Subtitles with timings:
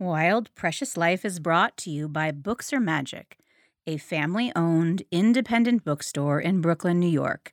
[0.00, 3.36] Wild Precious Life is brought to you by Books Are Magic,
[3.84, 7.50] a family owned, independent bookstore in Brooklyn, New York,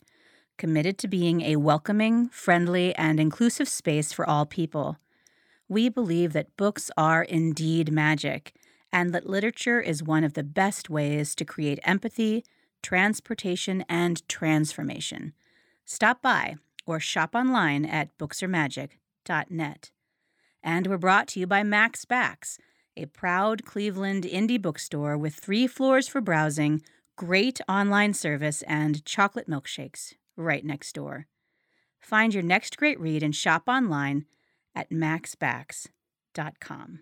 [0.55, 4.99] committed to being a welcoming, friendly, and inclusive space for all people.
[5.67, 8.53] We believe that books are indeed magic,
[8.93, 12.45] and that literature is one of the best ways to create empathy,
[12.83, 15.33] transportation, and transformation.
[15.83, 19.89] Stop by or shop online at booksaremagic.net.
[20.65, 22.57] And we're brought to you by Mac's Backs,
[22.97, 26.81] a proud Cleveland indie bookstore with three floors for browsing,
[27.15, 31.27] great online service, and chocolate milkshakes right next door.
[31.99, 34.25] Find your next great read and shop online
[34.73, 36.99] at macsbacks.com.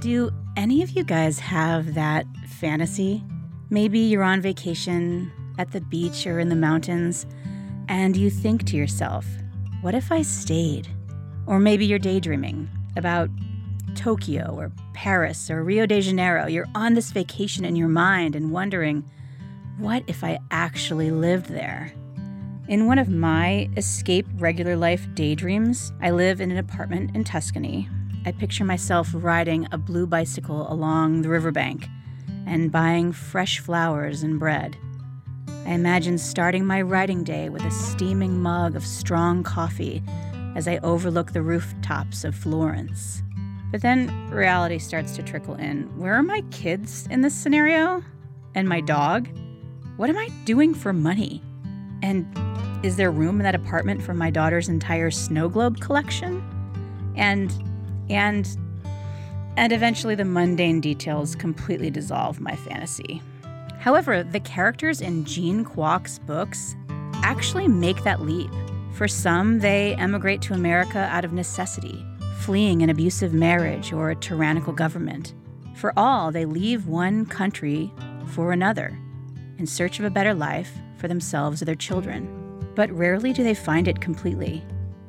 [0.00, 3.24] Do any of you guys have that fantasy?
[3.70, 7.26] Maybe you're on vacation at the beach or in the mountains,
[7.88, 9.26] and you think to yourself,
[9.80, 10.88] what if I stayed?
[11.46, 13.30] Or maybe you're daydreaming about
[13.94, 16.46] Tokyo or Paris or Rio de Janeiro.
[16.46, 19.04] You're on this vacation in your mind and wondering,
[19.78, 21.92] what if I actually lived there?
[22.66, 27.88] In one of my escape regular life daydreams, I live in an apartment in Tuscany.
[28.26, 31.88] I picture myself riding a blue bicycle along the riverbank
[32.46, 34.76] and buying fresh flowers and bread.
[35.68, 40.02] I imagine starting my writing day with a steaming mug of strong coffee
[40.56, 43.22] as I overlook the rooftops of Florence.
[43.70, 45.82] But then reality starts to trickle in.
[45.98, 48.02] Where are my kids in this scenario?
[48.54, 49.28] And my dog?
[49.98, 51.42] What am I doing for money?
[52.02, 52.26] And
[52.82, 56.42] is there room in that apartment for my daughter's entire snow globe collection?
[57.14, 57.52] And
[58.08, 58.48] and
[59.58, 63.20] and eventually the mundane details completely dissolve my fantasy.
[63.78, 66.76] However, the characters in Jean Kwok's books
[67.22, 68.50] actually make that leap.
[68.92, 72.04] For some, they emigrate to America out of necessity,
[72.40, 75.34] fleeing an abusive marriage or a tyrannical government.
[75.76, 77.92] For all, they leave one country
[78.26, 78.98] for another,
[79.58, 82.26] in search of a better life for themselves or their children.
[82.74, 84.64] But rarely do they find it completely.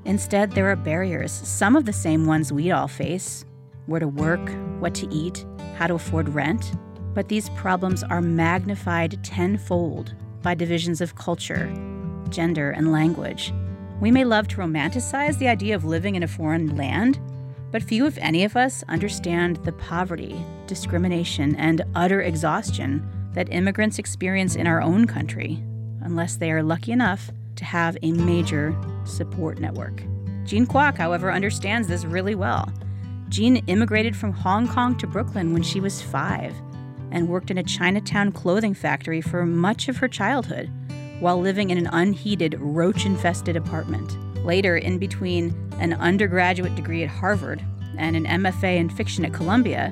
[0.05, 3.45] Instead, there are barriers, some of the same ones we all face
[3.87, 5.43] where to work, what to eat,
[5.75, 6.71] how to afford rent,
[7.19, 11.69] but these problems are magnified tenfold by divisions of culture,
[12.29, 13.53] gender, and language.
[13.99, 17.19] We may love to romanticize the idea of living in a foreign land,
[17.73, 20.33] but few, if any of us, understand the poverty,
[20.65, 25.61] discrimination, and utter exhaustion that immigrants experience in our own country,
[25.99, 30.03] unless they are lucky enough to have a major support network.
[30.45, 32.71] Jean Kwok, however, understands this really well.
[33.27, 36.55] Jean immigrated from Hong Kong to Brooklyn when she was five
[37.11, 40.69] and worked in a Chinatown clothing factory for much of her childhood
[41.19, 44.17] while living in an unheated, roach infested apartment.
[44.45, 47.63] Later, in between an undergraduate degree at Harvard
[47.97, 49.91] and an MFA in fiction at Columbia,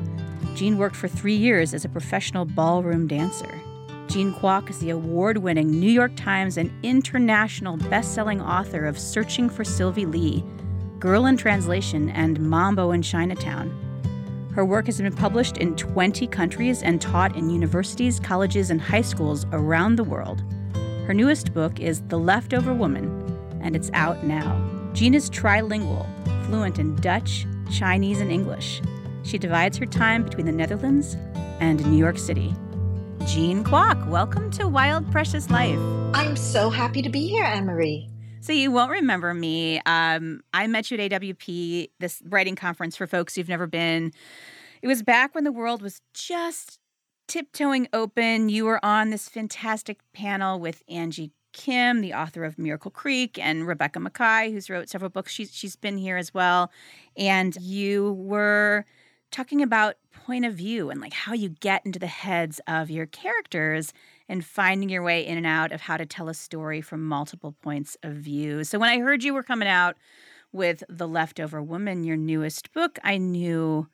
[0.56, 3.62] Jean worked for three years as a professional ballroom dancer.
[4.08, 8.98] Jean Kwok is the award winning New York Times and international best selling author of
[8.98, 10.44] Searching for Sylvie Lee,
[10.98, 13.87] Girl in Translation, and Mambo in Chinatown.
[14.58, 19.04] Her work has been published in 20 countries and taught in universities, colleges, and high
[19.04, 20.42] schools around the world.
[21.06, 23.06] Her newest book is The Leftover Woman,
[23.62, 24.60] and it's out now.
[24.94, 26.08] Jean is trilingual,
[26.48, 28.82] fluent in Dutch, Chinese, and English.
[29.22, 31.16] She divides her time between the Netherlands
[31.60, 32.56] and New York City.
[33.28, 35.78] Jean Kwok, welcome to Wild Precious Life.
[36.16, 38.10] I'm so happy to be here, Anne Marie.
[38.40, 39.82] So you won't remember me.
[39.86, 44.14] Um, I met you at AWP, this writing conference for folks who've never been.
[44.82, 46.80] It was back when the world was just
[47.28, 48.50] tiptoeing open.
[48.50, 53.68] You were on this fantastic panel with Angie Kim, the author of Miracle Creek, and
[53.68, 55.32] Rebecca Makkai, who's wrote several books.
[55.32, 56.72] She's she's been here as well,
[57.18, 58.86] and you were
[59.32, 59.96] talking about
[60.28, 63.94] point of view and like how you get into the heads of your characters
[64.28, 67.56] and finding your way in and out of how to tell a story from multiple
[67.64, 68.66] points of view.
[68.66, 69.96] So when I heard you were coming out
[70.52, 73.88] with The Leftover Woman, your newest book, I knew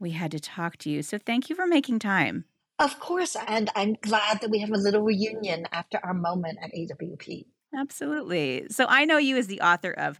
[0.00, 1.02] we had to talk to you.
[1.02, 2.46] So thank you for making time.
[2.78, 6.72] Of course, and I'm glad that we have a little reunion after our moment at
[6.72, 7.44] AWP.
[7.78, 8.66] Absolutely.
[8.70, 10.18] So I know you as the author of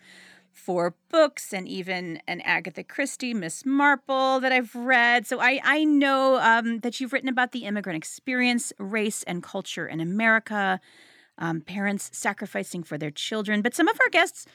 [0.55, 5.27] four books and even an Agatha Christie, Miss Marple that I've read.
[5.27, 9.87] So I, I know um, that you've written about the immigrant experience, race, and culture
[9.87, 10.81] in America,
[11.39, 13.61] um, parents sacrificing for their children.
[13.63, 14.47] But some of our guests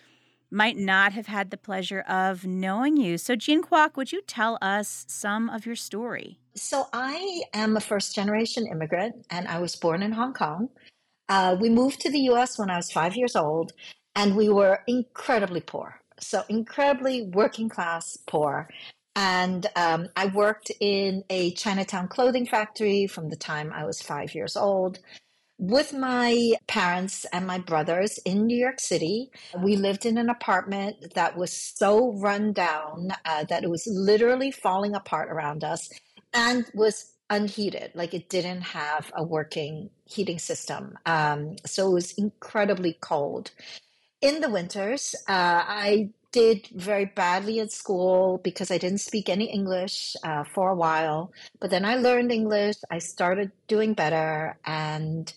[0.52, 3.18] might not have had the pleasure of knowing you.
[3.18, 6.40] So, Jean Kwok, would you tell us some of your story?
[6.56, 10.70] So, I am a first generation immigrant and I was born in Hong Kong.
[11.28, 13.74] Uh, we moved to the US when I was five years old
[14.20, 16.02] and we were incredibly poor.
[16.20, 18.68] So incredibly working class poor.
[19.16, 24.36] And um, I worked in a Chinatown clothing factory from the time I was five
[24.36, 25.00] years old
[25.58, 29.32] with my parents and my brothers in New York City.
[29.58, 34.52] We lived in an apartment that was so run down uh, that it was literally
[34.52, 35.90] falling apart around us
[36.34, 37.92] and was unheated.
[37.96, 40.98] Like it didn't have a working heating system.
[41.06, 43.52] Um, so it was incredibly cold.
[44.22, 49.46] In the winters, uh, I did very badly at school because I didn't speak any
[49.46, 51.32] English uh, for a while.
[51.60, 52.76] But then I learned English.
[52.92, 54.58] I started doing better.
[54.66, 55.32] And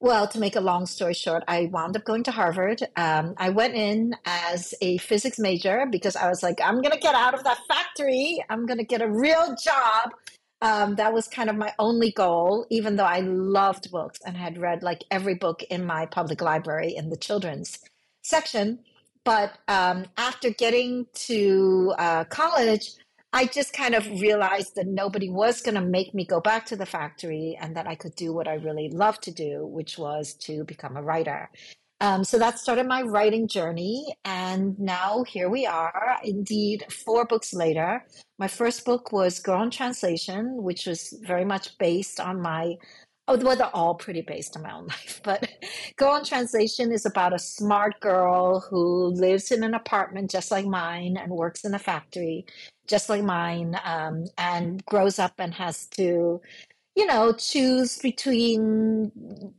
[0.00, 2.82] well, to make a long story short, I wound up going to Harvard.
[2.94, 7.00] Um, I went in as a physics major because I was like, I'm going to
[7.00, 8.42] get out of that factory.
[8.48, 10.12] I'm going to get a real job.
[10.62, 14.56] Um, that was kind of my only goal, even though I loved books and had
[14.56, 17.80] read like every book in my public library in the children's
[18.24, 18.80] section.
[19.24, 22.90] But um, after getting to uh, college,
[23.32, 26.76] I just kind of realized that nobody was going to make me go back to
[26.76, 30.34] the factory and that I could do what I really loved to do, which was
[30.46, 31.50] to become a writer.
[32.00, 34.14] Um, so that started my writing journey.
[34.24, 38.04] And now here we are, indeed, four books later.
[38.38, 42.74] My first book was Girl in Translation, which was very much based on my
[43.28, 45.20] oh, well, they're all pretty based on my own life.
[45.24, 45.48] But
[45.96, 50.66] Girl in Translation is about a smart girl who lives in an apartment just like
[50.66, 52.46] mine and works in a factory
[52.86, 56.40] just like mine um, and grows up and has to
[56.94, 59.10] you know choose between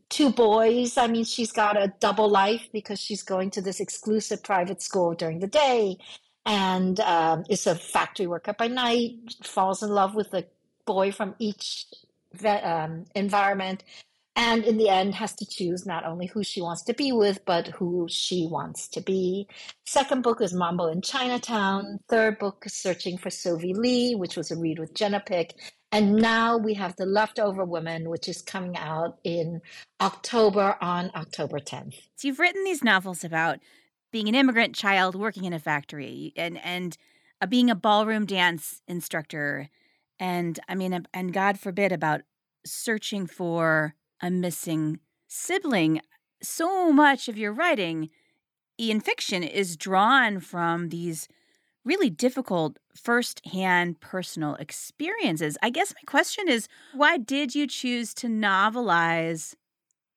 [0.09, 4.41] two boys i mean she's got a double life because she's going to this exclusive
[4.43, 5.97] private school during the day
[6.45, 9.13] and um, is a factory worker by night
[9.43, 10.45] falls in love with a
[10.85, 11.87] boy from each
[12.43, 13.83] um, environment
[14.35, 17.43] and in the end has to choose not only who she wants to be with
[17.45, 19.47] but who she wants to be.
[19.85, 21.99] Second book is mambo in chinatown.
[22.09, 25.53] Third book is searching for sylvie lee which was a read with jenna pick.
[25.91, 29.61] And now we have the leftover women which is coming out in
[30.01, 33.59] october on october 10th so you've written these novels about
[34.11, 36.97] being an immigrant child working in a factory and and
[37.41, 39.69] uh, being a ballroom dance instructor
[40.19, 42.21] and I mean, and God forbid about
[42.65, 46.01] searching for a missing sibling.
[46.41, 48.09] So much of your writing
[48.77, 51.27] in fiction is drawn from these
[51.83, 55.57] really difficult first-hand personal experiences.
[55.61, 59.55] I guess my question is why did you choose to novelize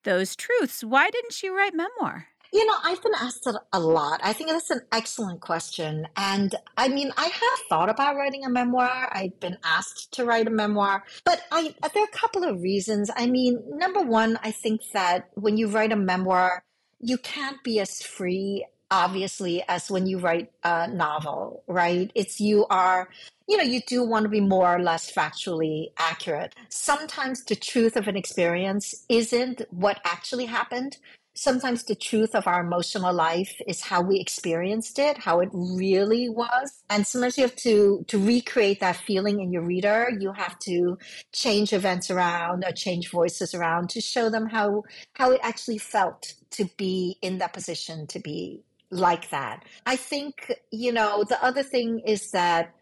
[0.05, 0.83] those truths?
[0.83, 2.29] Why didn't you write memoir?
[2.53, 4.21] You know, I've been asked it a lot.
[4.25, 6.09] I think that's an excellent question.
[6.17, 9.09] And I mean, I have thought about writing a memoir.
[9.13, 13.11] I've been asked to write a memoir, but I, there are a couple of reasons.
[13.15, 16.63] I mean, number one, I think that when you write a memoir,
[17.01, 22.65] you can't be as free obviously as when you write a novel right it's you
[22.71, 23.09] are
[23.47, 27.97] you know you do want to be more or less factually accurate sometimes the truth
[27.97, 30.97] of an experience isn't what actually happened
[31.39, 36.29] sometimes the truth of our emotional life is how we experienced it, how it really
[36.29, 36.83] was.
[36.91, 40.11] And sometimes you have to, to recreate that feeling in your reader.
[40.19, 40.99] You have to
[41.33, 44.83] change events around or change voices around to show them how,
[45.15, 49.65] how it actually felt to be in that position, to be like that.
[49.87, 52.75] I think, you know, the other thing is that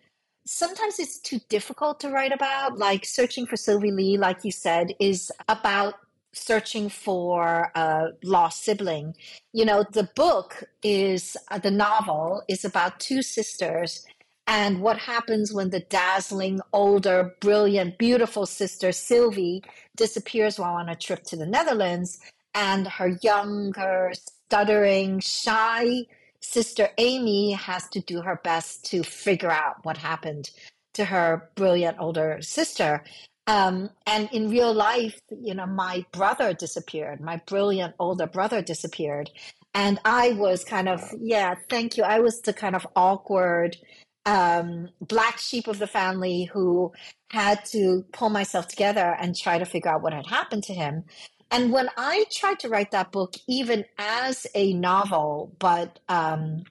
[0.47, 2.79] sometimes it's too difficult to write about.
[2.79, 5.97] Like searching for Sylvie Lee, like you said, is about
[6.37, 9.15] searching for a lost sibling.
[9.53, 14.05] You know, the book is uh, the novel is about two sisters
[14.47, 19.65] and what happens when the dazzling, older, brilliant, beautiful sister Sylvie
[19.97, 22.21] disappears while on a trip to the Netherlands,
[22.55, 26.05] and her younger, stuttering, shy
[26.41, 30.51] sister Amy has to do her best to figure out what happened
[30.95, 33.03] to her brilliant older sister.
[33.47, 37.21] Um, and in real life, you know, my brother disappeared.
[37.21, 39.31] My brilliant older brother disappeared.
[39.75, 42.03] And I was kind of, yeah, thank you.
[42.03, 43.77] I was the kind of awkward
[44.25, 46.93] um, black sheep of the family who
[47.31, 51.05] had to pull myself together and try to figure out what had happened to him.
[51.51, 56.65] And when I tried to write that book, even as a novel, but, um,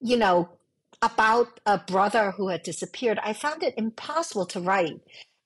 [0.00, 0.48] you know,
[1.00, 5.00] about a brother who had disappeared, I found it impossible to write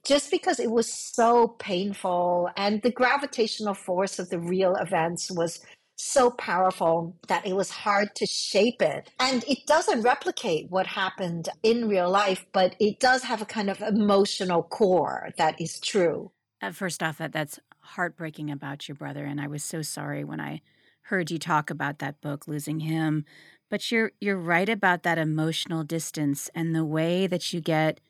[0.04, 5.60] just because it was so painful and the gravitational force of the real events was
[5.96, 9.10] so powerful that it was hard to shape it.
[9.20, 13.70] And it doesn't replicate what happened in real life, but it does have a kind
[13.70, 16.32] of emotional core that is true.
[16.60, 20.40] Uh, first off, that that's heartbreaking about your brother, and I was so sorry when
[20.40, 20.60] I
[21.02, 23.24] heard you talk about that book, Losing Him.
[23.68, 28.00] But you're you're right about that emotional distance and the way that you get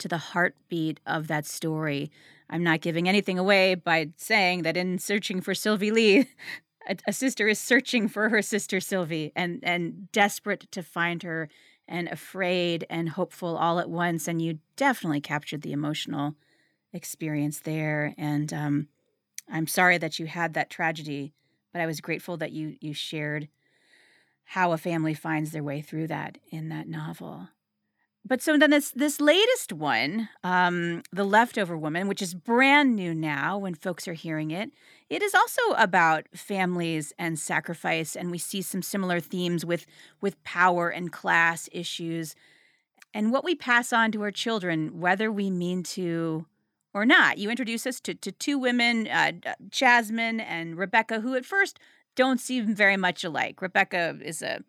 [0.00, 2.10] to the heartbeat of that story.
[2.48, 6.26] I'm not giving anything away by saying that in searching for Sylvie Lee,
[6.88, 11.48] a, a sister is searching for her sister Sylvie and and desperate to find her
[11.86, 14.28] and afraid and hopeful all at once.
[14.28, 16.34] And you definitely captured the emotional
[16.92, 18.14] experience there.
[18.16, 18.88] And um,
[19.50, 21.32] I'm sorry that you had that tragedy,
[21.72, 23.48] but I was grateful that you you shared
[24.44, 27.48] how a family finds their way through that in that novel.
[28.24, 33.14] But so then this this latest one, um, the leftover woman, which is brand new
[33.14, 34.70] now when folks are hearing it,
[35.08, 39.86] it is also about families and sacrifice, and we see some similar themes with
[40.20, 42.34] with power and class issues,
[43.14, 46.46] and what we pass on to our children, whether we mean to
[46.92, 47.38] or not.
[47.38, 49.32] You introduce us to, to two women, uh,
[49.68, 51.78] Jasmine and Rebecca, who at first
[52.16, 53.62] don't seem very much alike.
[53.62, 54.62] Rebecca is a,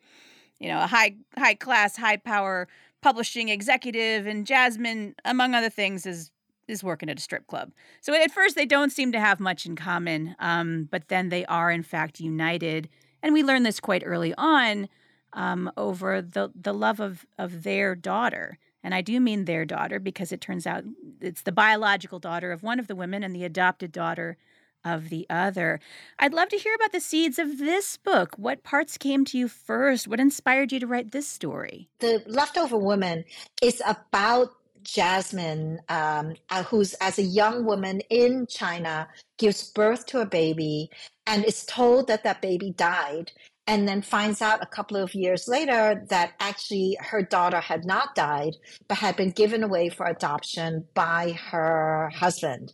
[0.60, 2.68] you know, a high high class, high power
[3.02, 6.32] publishing executive, and Jasmine, among other things, is
[6.68, 7.72] is working at a strip club.
[8.00, 11.46] So at first they don't seem to have much in common, um, but then they
[11.46, 12.88] are in fact united,
[13.22, 14.88] and we learn this quite early on
[15.34, 18.58] um, over the the love of of their daughter.
[18.84, 20.84] And I do mean their daughter because it turns out
[21.20, 24.38] it's the biological daughter of one of the women and the adopted daughter
[24.84, 25.80] of the other.
[26.20, 28.36] I'd love to hear about the seeds of this book.
[28.38, 30.08] What parts came to you first?
[30.08, 31.90] What inspired you to write this story?
[32.00, 33.24] The Leftover Woman
[33.62, 34.50] is about
[34.84, 39.08] Jasmine, um, uh, who's as a young woman in China,
[39.38, 40.90] gives birth to a baby
[41.28, 43.32] and is told that that baby died
[43.68, 48.16] and then finds out a couple of years later that actually her daughter had not
[48.16, 48.56] died,
[48.88, 52.74] but had been given away for adoption by her husband.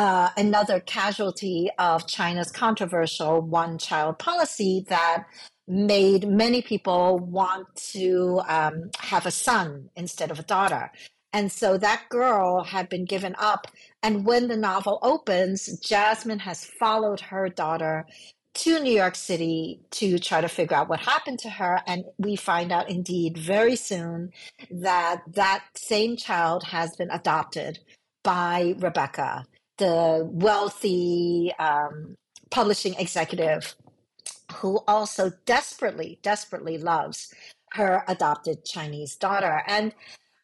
[0.00, 5.26] Uh, another casualty of China's controversial one child policy that
[5.68, 10.90] made many people want to um, have a son instead of a daughter.
[11.34, 13.66] And so that girl had been given up.
[14.02, 18.06] And when the novel opens, Jasmine has followed her daughter
[18.54, 21.82] to New York City to try to figure out what happened to her.
[21.86, 24.30] And we find out indeed very soon
[24.70, 27.80] that that same child has been adopted
[28.22, 29.44] by Rebecca,
[29.80, 32.16] the wealthy um,
[32.50, 33.74] publishing executive
[34.54, 37.32] who also desperately, desperately loves
[37.72, 39.62] her adopted Chinese daughter.
[39.66, 39.94] And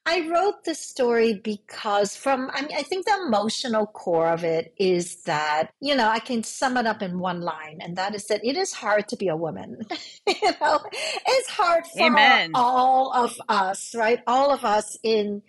[0.06, 4.72] I wrote this story because from I mean I think the emotional core of it
[4.78, 8.26] is that you know I can sum it up in one line and that is
[8.26, 9.80] that it is hard to be a woman
[10.28, 10.78] you know
[11.26, 12.52] it's hard for Amen.
[12.54, 15.42] all of us right all of us in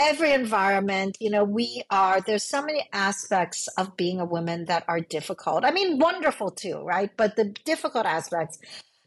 [0.00, 4.82] every environment you know we are there's so many aspects of being a woman that
[4.88, 8.58] are difficult I mean wonderful too right but the difficult aspects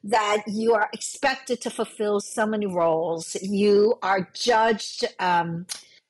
[0.03, 3.35] that you are expected to fulfill so many roles.
[3.41, 5.65] You are judged um,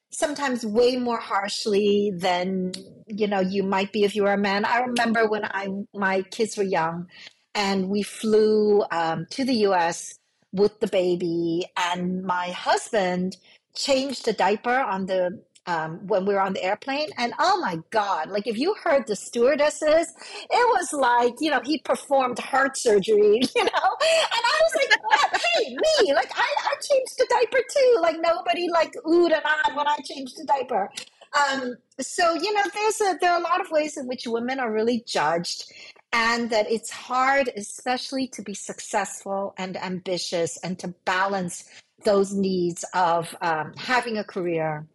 [0.10, 2.74] sometimes way more harshly than
[3.08, 4.66] you know you might be if you were a man.
[4.66, 7.08] I remember when I my kids were young,
[7.54, 10.18] and we flew um, to the U.S.
[10.52, 13.38] with the baby, and my husband
[13.76, 17.10] changed the diaper on the um, when we were on the airplane.
[17.18, 20.14] And oh my God, like if you heard the stewardesses,
[20.50, 23.90] it was like, you know, he performed heart surgery, you know?
[24.04, 27.98] And I was like, hey, me, like I, I changed the diaper too.
[28.02, 30.92] Like nobody like oohed and ah when I changed the diaper.
[31.34, 34.60] Um, so, you know, there's a, there are a lot of ways in which women
[34.60, 35.72] are really judged
[36.12, 41.64] and that it's hard, especially to be successful and ambitious and to balance
[42.04, 44.86] those needs of um, having a career,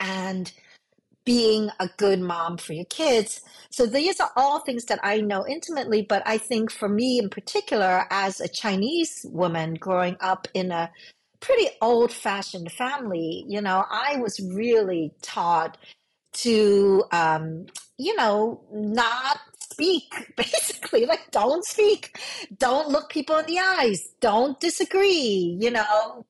[0.00, 0.52] and
[1.26, 3.42] being a good mom for your kids.
[3.70, 7.28] So these are all things that I know intimately, but I think for me in
[7.28, 10.90] particular, as a Chinese woman growing up in a
[11.40, 15.76] pretty old fashioned family, you know, I was really taught
[16.34, 17.66] to, um,
[17.98, 19.40] you know, not
[19.76, 22.18] speak, basically, like don't speak,
[22.58, 26.24] don't look people in the eyes, don't disagree, you know,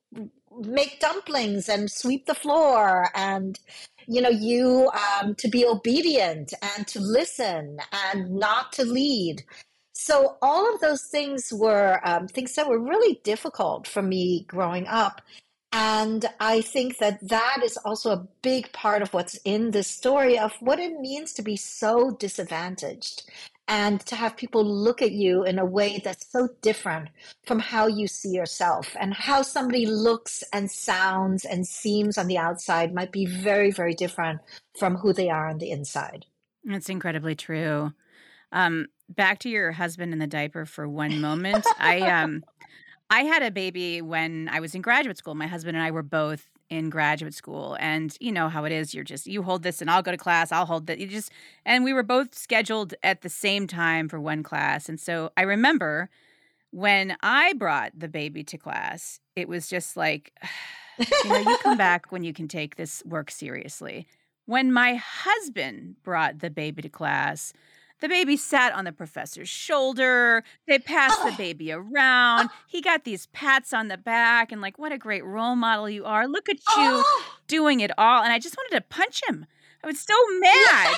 [0.60, 3.60] make dumplings and sweep the floor and
[4.08, 9.44] you know you um, to be obedient and to listen and not to lead.
[9.92, 14.86] So all of those things were um, things that were really difficult for me growing
[14.86, 15.22] up
[15.72, 20.38] and i think that that is also a big part of what's in this story
[20.38, 23.30] of what it means to be so disadvantaged
[23.68, 27.08] and to have people look at you in a way that's so different
[27.46, 28.96] from how you see yourself.
[28.98, 33.94] And how somebody looks and sounds and seems on the outside might be very very
[33.94, 34.40] different
[34.78, 36.26] from who they are on the inside.
[36.64, 37.92] That's incredibly true.
[38.52, 41.66] Um, back to your husband in the diaper for one moment.
[41.78, 42.44] I um
[43.10, 45.34] I had a baby when I was in graduate school.
[45.34, 48.92] My husband and I were both in graduate school and you know how it is
[48.92, 51.30] you're just you hold this and I'll go to class I'll hold that you just
[51.64, 55.42] and we were both scheduled at the same time for one class and so I
[55.42, 56.10] remember
[56.72, 60.32] when I brought the baby to class it was just like
[60.98, 64.06] you know you come back when you can take this work seriously
[64.46, 67.52] when my husband brought the baby to class
[68.00, 70.44] the baby sat on the professor's shoulder.
[70.66, 72.50] They passed the baby around.
[72.66, 76.04] He got these pats on the back and, like, what a great role model you
[76.04, 76.28] are.
[76.28, 77.04] Look at you
[77.46, 78.22] doing it all.
[78.22, 79.46] And I just wanted to punch him.
[79.82, 80.96] I was so mad,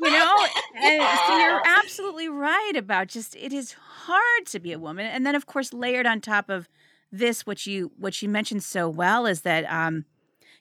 [0.00, 0.36] you know?
[0.82, 5.06] And so you're absolutely right about just it is hard to be a woman.
[5.06, 6.68] And then, of course, layered on top of
[7.12, 10.06] this, what you what you mentioned so well is that um,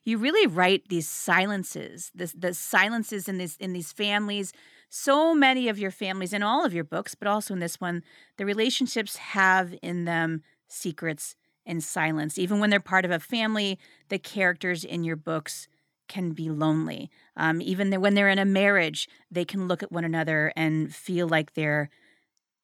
[0.04, 4.52] you really write these silences, the, the silences in these in these families
[4.94, 8.04] so many of your families in all of your books, but also in this one,
[8.36, 12.38] the relationships have in them secrets and silence.
[12.38, 13.80] Even when they're part of a family,
[14.10, 15.70] the characters in your books
[16.10, 17.10] can be lonely.
[17.38, 21.28] Um, even when they're in a marriage, they can look at one another and feel
[21.28, 21.90] like they're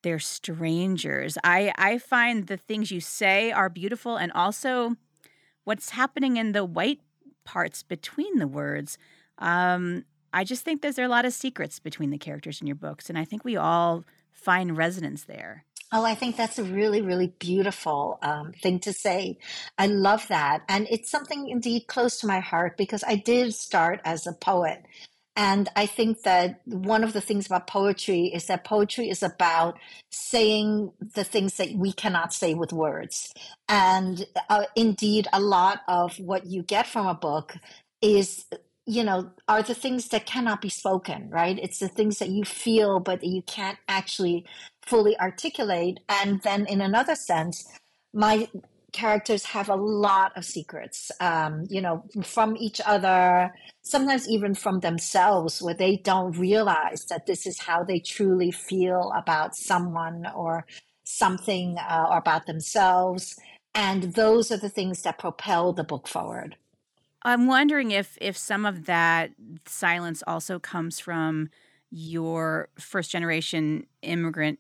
[0.04, 1.38] they're strangers.
[1.46, 4.98] I I find the things you say are beautiful, and also
[5.64, 7.00] what's happening in the white
[7.46, 8.98] parts between the words.
[9.38, 10.04] Um,
[10.38, 13.18] I just think there's a lot of secrets between the characters in your books, and
[13.18, 15.66] I think we all find resonance there.
[15.92, 19.40] Oh, I think that's a really, really beautiful um, thing to say.
[19.80, 20.62] I love that.
[20.70, 24.86] And it's something indeed close to my heart because I did start as a poet.
[25.36, 29.80] And I think that one of the things about poetry is that poetry is about
[30.12, 33.34] saying the things that we cannot say with words.
[33.68, 37.56] And uh, indeed, a lot of what you get from a book
[38.02, 38.46] is
[38.88, 41.60] you know, are the things that cannot be spoken, right?
[41.62, 44.46] It's the things that you feel, but you can't actually
[44.82, 46.00] fully articulate.
[46.08, 47.68] And then, in another sense,
[48.14, 48.48] my
[48.94, 54.80] characters have a lot of secrets, um, you know, from each other, sometimes even from
[54.80, 60.66] themselves, where they don't realize that this is how they truly feel about someone or
[61.06, 63.38] something uh, or about themselves.
[63.76, 66.56] And those are the things that propel the book forward.
[67.24, 69.32] I'm wondering if if some of that
[69.66, 71.50] silence also comes from
[71.90, 74.60] your first generation immigrant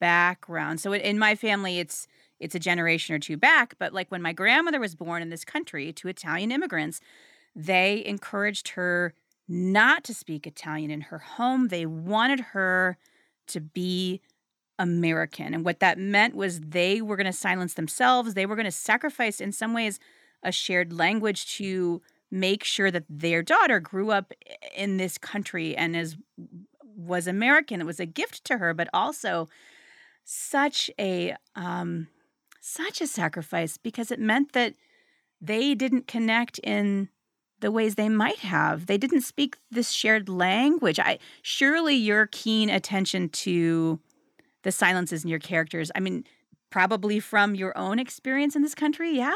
[0.00, 0.80] background.
[0.80, 2.06] So in my family, it's
[2.38, 3.74] it's a generation or two back.
[3.78, 7.00] But like when my grandmother was born in this country to Italian immigrants,
[7.54, 9.14] they encouraged her
[9.48, 11.68] not to speak Italian in her home.
[11.68, 12.96] They wanted her
[13.48, 14.20] to be
[14.78, 15.52] American.
[15.52, 18.34] And what that meant was they were going to silence themselves.
[18.34, 19.98] They were going to sacrifice, in some ways,
[20.42, 24.32] a shared language to make sure that their daughter grew up
[24.74, 26.16] in this country and is
[26.96, 27.80] was American.
[27.80, 29.48] It was a gift to her, but also
[30.24, 32.08] such a um,
[32.60, 34.74] such a sacrifice because it meant that
[35.40, 37.08] they didn't connect in
[37.60, 38.86] the ways they might have.
[38.86, 40.98] They didn't speak this shared language.
[40.98, 44.00] I surely your keen attention to
[44.62, 45.90] the silences in your characters.
[45.94, 46.24] I mean,
[46.70, 49.34] probably from your own experience in this country, yeah.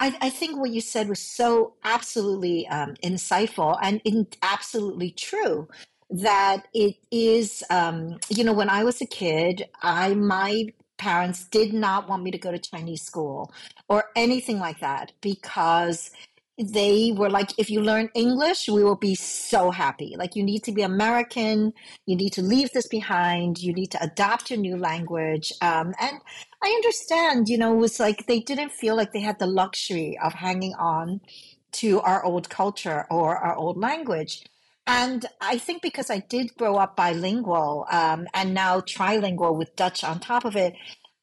[0.00, 5.68] I, I think what you said was so absolutely um, insightful and in, absolutely true
[6.10, 10.66] that it is um, you know when i was a kid i my
[10.98, 13.52] parents did not want me to go to chinese school
[13.88, 16.10] or anything like that because
[16.58, 20.14] they were like, if you learn English, we will be so happy.
[20.16, 21.74] Like, you need to be American.
[22.06, 23.58] You need to leave this behind.
[23.58, 25.52] You need to adopt your new language.
[25.60, 26.18] Um, and
[26.62, 30.18] I understand, you know, it was like they didn't feel like they had the luxury
[30.22, 31.20] of hanging on
[31.72, 34.42] to our old culture or our old language.
[34.86, 40.04] And I think because I did grow up bilingual um, and now trilingual with Dutch
[40.04, 40.74] on top of it,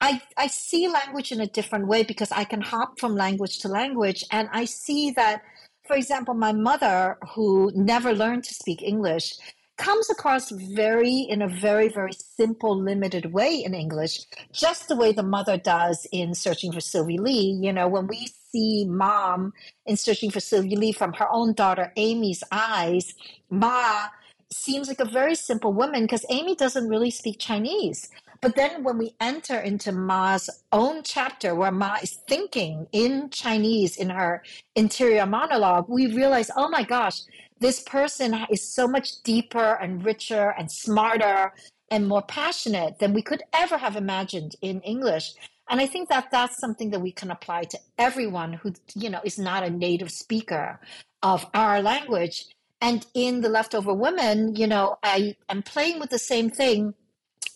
[0.04, 3.70] I, I see language in a different way because I can hop from language to
[3.70, 4.26] language.
[4.32, 5.44] And I see that,
[5.88, 9.36] for example, my mother, who never learned to speak English,
[9.78, 15.14] comes across very, in a very, very simple, limited way in English, just the way
[15.14, 17.58] the mother does in Searching for Sylvie Lee.
[17.62, 19.54] You know, when we see mom
[19.86, 23.16] in Searching for Sylvie Lee from her own daughter Amy's eyes,
[23.50, 24.08] Ma
[24.52, 28.10] seems like a very simple woman because Amy doesn't really speak Chinese.
[28.44, 33.96] But then when we enter into Ma's own chapter, where Ma is thinking in Chinese
[33.96, 34.44] in her
[34.76, 37.22] interior monologue, we realize, oh my gosh,
[37.60, 41.54] this person is so much deeper and richer and smarter
[41.90, 45.32] and more passionate than we could ever have imagined in English.
[45.70, 49.22] And I think that that's something that we can apply to everyone who, you know,
[49.24, 50.82] is not a native speaker
[51.22, 52.48] of our language.
[52.82, 56.94] And in The Leftover Women, you know, I am playing with the same thing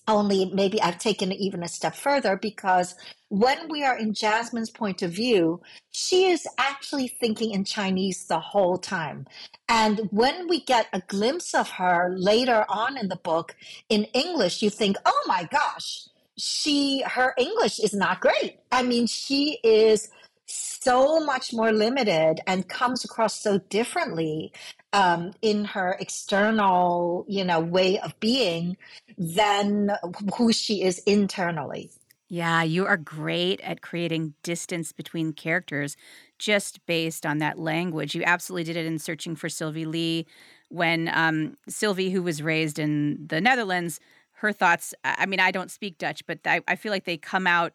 [0.07, 2.95] only maybe I've taken it even a step further because
[3.29, 8.39] when we are in Jasmine's point of view, she is actually thinking in Chinese the
[8.39, 9.27] whole time.
[9.67, 13.55] And when we get a glimpse of her later on in the book
[13.89, 18.59] in English, you think, oh my gosh, she, her English is not great.
[18.71, 20.09] I mean, she is
[20.45, 24.53] so much more limited and comes across so differently
[24.93, 28.77] um, in her external, you know, way of being
[29.17, 29.91] than
[30.35, 31.91] who she is internally.
[32.29, 35.95] Yeah, you are great at creating distance between characters
[36.37, 38.15] just based on that language.
[38.15, 40.25] You absolutely did it in Searching for Sylvie Lee
[40.69, 44.01] when um, Sylvie, who was raised in the Netherlands,
[44.33, 44.93] her thoughts.
[45.05, 47.73] I mean, I don't speak Dutch, but I, I feel like they come out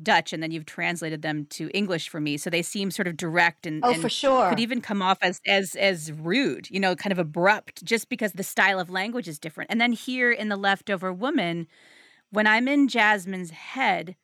[0.00, 2.36] Dutch and then you've translated them to English for me.
[2.36, 4.48] So they seem sort of direct and, oh, and for sure.
[4.48, 8.32] could even come off as as as rude, you know, kind of abrupt just because
[8.32, 9.70] the style of language is different.
[9.70, 11.66] And then here in The Leftover Woman,
[12.30, 14.16] when I'm in Jasmine's head,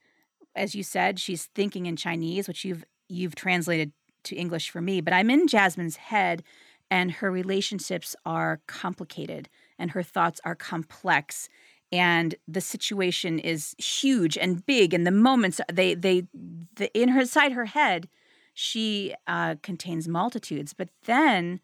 [0.54, 3.92] as you said, she's thinking in Chinese, which you've you've translated
[4.24, 6.42] to English for me, but I'm in Jasmine's head
[6.90, 9.48] and her relationships are complicated
[9.78, 11.48] and her thoughts are complex
[11.92, 16.26] and the situation is huge and big and the moments they they
[16.74, 18.08] the, in her side her head
[18.54, 21.60] she uh, contains multitudes but then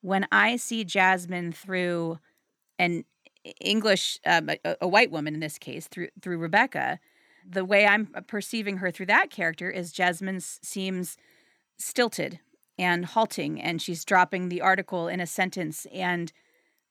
[0.00, 2.18] when i see jasmine through
[2.78, 3.04] an
[3.60, 6.98] English, um, a, a, white woman in this case, through through Rebecca,
[7.48, 11.16] the way I'm perceiving her through that character is Jasmine seems
[11.78, 12.40] stilted
[12.78, 15.86] and halting, and she's dropping the article in a sentence.
[15.92, 16.32] And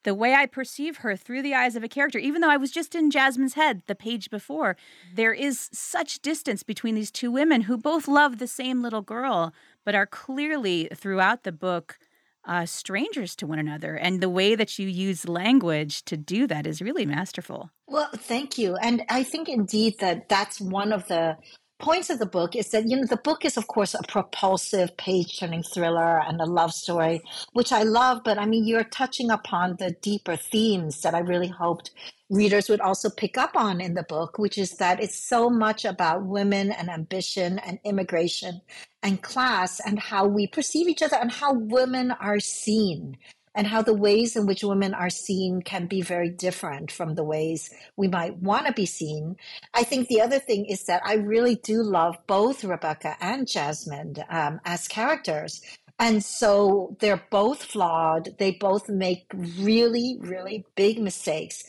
[0.04, 2.72] the way I perceive her through the eyes of a character, even though I was
[2.72, 4.76] just in Jasmine's head the page before,
[5.14, 9.54] there is such distance between these two women who both love the same little girl,
[9.86, 11.98] but are clearly throughout the book
[12.46, 13.96] uh, strangers to one another.
[13.96, 17.70] And the way that you use language to do that is really masterful.
[17.88, 18.76] Well, thank you.
[18.76, 21.38] And I think indeed that that's one of the
[21.84, 24.98] points of the book is that you know the book is of course a propulsive
[24.98, 27.22] page turning thriller and a love story
[27.54, 31.50] which i love but i mean you're touching upon the deeper themes that i really
[31.50, 31.92] hoped
[32.32, 35.86] readers would also pick up on in the book which is that it's so much
[35.86, 38.62] about women and ambition and immigration
[39.04, 43.18] and class and how we perceive each other and how women are seen
[43.56, 47.24] and how the ways in which women are seen can be very different from the
[47.24, 49.36] ways we might want to be seen.
[49.74, 54.16] I think the other thing is that I really do love both Rebecca and Jasmine
[54.30, 55.62] um, as characters.
[56.00, 58.30] And so they're both flawed.
[58.40, 59.26] They both make
[59.60, 61.64] really, really big mistakes.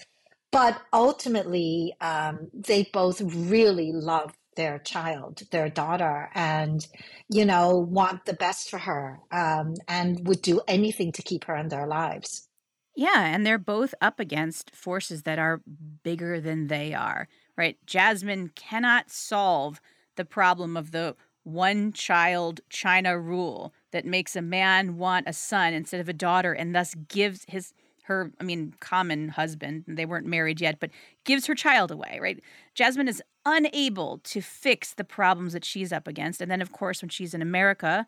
[0.50, 6.86] But ultimately, um, they both really love their child, their daughter, and
[7.28, 11.56] you know want the best for her, um, and would do anything to keep her
[11.56, 12.48] in their lives.
[12.96, 15.62] Yeah, and they're both up against forces that are
[16.02, 17.28] bigger than they are.
[17.56, 17.76] Right?
[17.86, 19.80] Jasmine cannot solve
[20.16, 25.72] the problem of the one child China rule that makes a man want a son
[25.74, 27.72] instead of a daughter and thus gives his
[28.04, 30.90] her, I mean, common husband, they weren't married yet, but
[31.24, 32.38] gives her child away, right?
[32.74, 36.40] Jasmine is unable to fix the problems that she's up against.
[36.40, 38.06] And then, of course, when she's in America,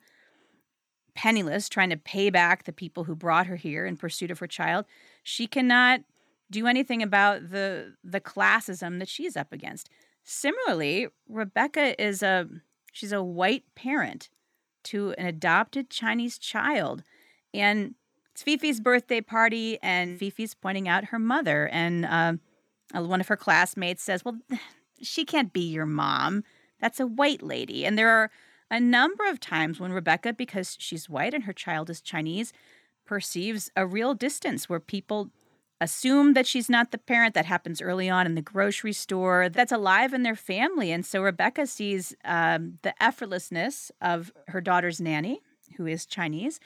[1.14, 4.46] penniless, trying to pay back the people who brought her here in pursuit of her
[4.46, 4.84] child,
[5.22, 6.00] she cannot
[6.50, 9.88] do anything about the the classism that she's up against.
[10.22, 12.48] Similarly, Rebecca is a
[12.92, 14.28] she's a white parent
[14.84, 17.02] to an adopted Chinese child.
[17.52, 17.94] And
[18.32, 21.68] it's Fifi's birthday party, and Fifi's pointing out her mother.
[21.68, 22.34] And uh,
[22.92, 24.38] one of her classmates says, Well,
[25.02, 26.44] she can't be your mom.
[26.80, 27.84] That's a white lady.
[27.84, 28.30] And there are
[28.70, 32.52] a number of times when Rebecca, because she's white and her child is Chinese,
[33.04, 35.30] perceives a real distance where people
[35.80, 37.34] assume that she's not the parent.
[37.34, 39.48] That happens early on in the grocery store.
[39.48, 40.90] That's alive in their family.
[40.90, 45.40] And so Rebecca sees um, the effortlessness of her daughter's nanny,
[45.76, 46.58] who is Chinese,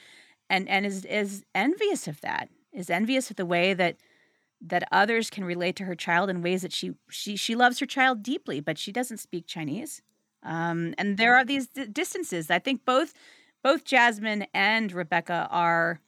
[0.48, 3.96] and and is is envious of that is envious of the way that
[4.60, 7.86] that others can relate to her child in ways that she she she loves her
[7.86, 10.02] child deeply but she doesn't speak chinese.
[10.42, 12.50] Um, and there are these d- distances.
[12.50, 13.14] I think both
[13.62, 16.00] both jasmine and rebecca are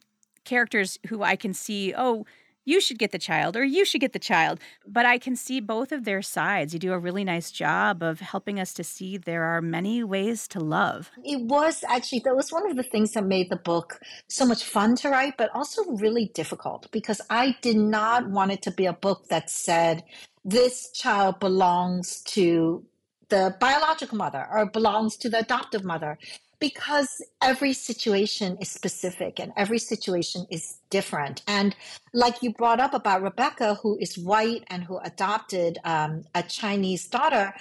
[0.45, 2.25] characters who i can see oh
[2.65, 4.61] you should get the child or you should get the child.
[4.87, 6.73] But I can see both of their sides.
[6.73, 10.47] You do a really nice job of helping us to see there are many ways
[10.49, 11.11] to love.
[11.25, 14.65] It was actually, that was one of the things that made the book so much
[14.65, 18.87] fun to write, but also really difficult because I did not want it to be
[18.87, 20.05] a book that said,
[20.45, 22.85] this child belongs to
[23.29, 26.19] the biological mother or belongs to the adoptive mother
[26.63, 31.43] because every situation is specific and every situation is different.
[31.49, 31.75] And
[32.15, 37.09] like you brought up about Rebecca, who is white and who adopted um, a Chinese
[37.09, 37.53] daughter,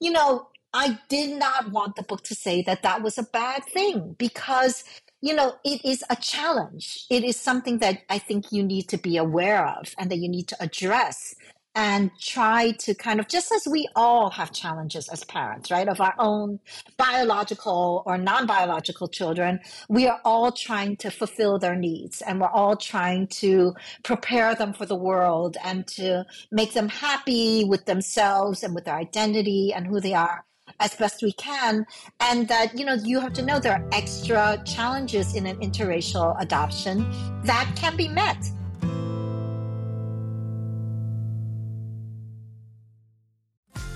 [0.00, 3.64] you know, I did not want the book to say that that was a bad
[3.64, 4.84] thing because
[5.24, 7.06] you know, it is a challenge.
[7.08, 10.28] It is something that I think you need to be aware of and that you
[10.28, 11.36] need to address
[11.74, 16.00] and try to kind of just as we all have challenges as parents right of
[16.00, 16.60] our own
[16.98, 19.58] biological or non-biological children
[19.88, 24.72] we are all trying to fulfill their needs and we're all trying to prepare them
[24.72, 29.86] for the world and to make them happy with themselves and with their identity and
[29.86, 30.44] who they are
[30.80, 31.86] as best we can
[32.20, 36.40] and that you know you have to know there are extra challenges in an interracial
[36.40, 37.08] adoption
[37.44, 38.36] that can be met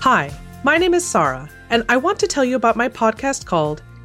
[0.09, 0.31] Hi,
[0.63, 3.81] my name is Sarah, and I want to tell you about my podcast called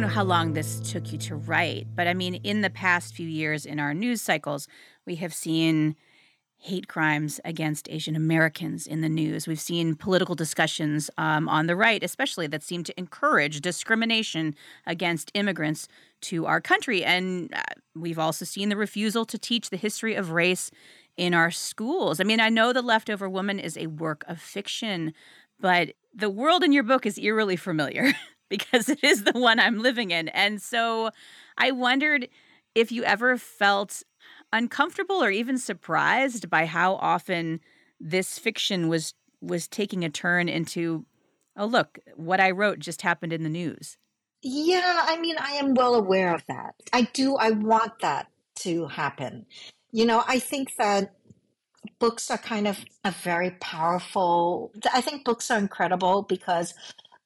[0.00, 3.14] don't know how long this took you to write, but I mean, in the past
[3.14, 4.66] few years in our news cycles,
[5.04, 5.94] we have seen
[6.56, 9.46] hate crimes against Asian Americans in the news.
[9.46, 14.54] We've seen political discussions um, on the right, especially that seem to encourage discrimination
[14.86, 15.86] against immigrants
[16.22, 17.04] to our country.
[17.04, 17.60] And uh,
[17.94, 20.70] we've also seen the refusal to teach the history of race
[21.18, 22.20] in our schools.
[22.20, 25.12] I mean, I know The Leftover Woman is a work of fiction,
[25.58, 28.14] but the world in your book is eerily familiar.
[28.50, 30.28] because it is the one I'm living in.
[30.28, 31.10] And so
[31.56, 32.28] I wondered
[32.74, 34.02] if you ever felt
[34.52, 37.60] uncomfortable or even surprised by how often
[37.98, 41.06] this fiction was was taking a turn into
[41.56, 43.96] oh look what i wrote just happened in the news.
[44.42, 46.74] Yeah i mean i am well aware of that.
[46.92, 49.46] I do i want that to happen.
[49.92, 51.14] You know i think that
[51.98, 56.74] books are kind of a very powerful i think books are incredible because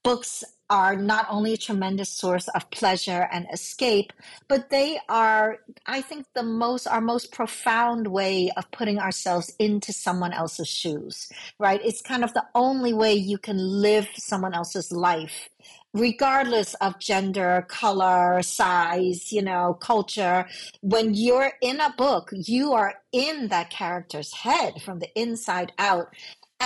[0.03, 4.13] books are not only a tremendous source of pleasure and escape,
[4.49, 9.93] but they are, I think, the most, our most profound way of putting ourselves into
[9.93, 11.81] someone else's shoes, right?
[11.85, 15.49] It's kind of the only way you can live someone else's life
[15.95, 20.47] regardless of gender, color, size, you know, culture,
[20.83, 26.09] when you're in a book, you are in that character's head from the inside out.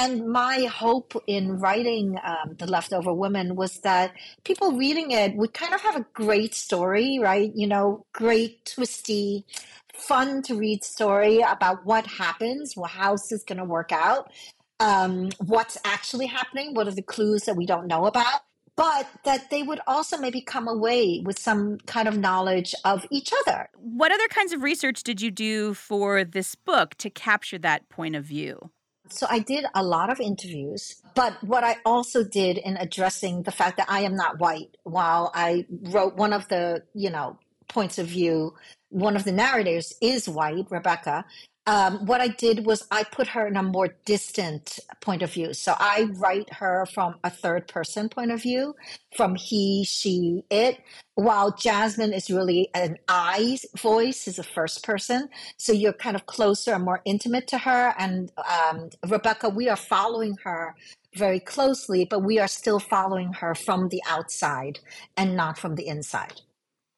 [0.00, 4.12] And my hope in writing um, The Leftover Woman was that
[4.44, 7.50] people reading it would kind of have a great story, right?
[7.52, 9.44] You know, great, twisty,
[9.92, 14.30] fun to read story about what happens, how this is going to work out,
[14.78, 18.42] um, what's actually happening, what are the clues that we don't know about
[18.76, 23.32] but that they would also maybe come away with some kind of knowledge of each
[23.40, 23.68] other.
[23.74, 28.14] What other kinds of research did you do for this book to capture that point
[28.14, 28.70] of view?
[29.10, 33.52] So I did a lot of interviews, but what I also did in addressing the
[33.52, 37.98] fact that I am not white, while I wrote one of the, you know, points
[37.98, 38.54] of view,
[38.90, 41.24] one of the narrators is white, Rebecca,
[41.68, 45.52] um, what I did was I put her in a more distant point of view.
[45.52, 48.74] So I write her from a third person point of view,
[49.14, 50.80] from he, she, it,
[51.16, 55.28] while Jasmine is really an I voice, is a first person.
[55.58, 57.94] So you're kind of closer and more intimate to her.
[57.98, 60.74] And um, Rebecca, we are following her
[61.16, 64.78] very closely, but we are still following her from the outside
[65.18, 66.40] and not from the inside.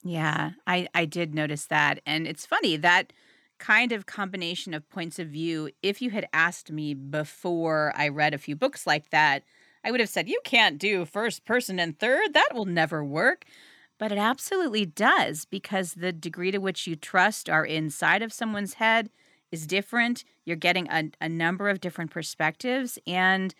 [0.04, 2.00] Yeah, I, I did notice that.
[2.06, 3.12] And it's funny that
[3.60, 8.34] kind of combination of points of view, if you had asked me before I read
[8.34, 9.44] a few books like that,
[9.84, 12.34] I would have said, You can't do first person and third.
[12.34, 13.44] That will never work.
[13.98, 18.74] But it absolutely does because the degree to which you trust are inside of someone's
[18.74, 19.10] head
[19.52, 20.24] is different.
[20.44, 23.54] You're getting a, a number of different perspectives and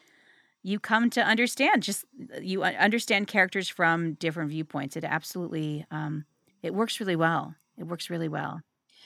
[0.63, 2.05] you come to understand just
[2.41, 4.97] you understand characters from different viewpoints.
[4.97, 6.25] It absolutely um,
[6.63, 7.55] it works really well.
[7.79, 8.61] It works really well.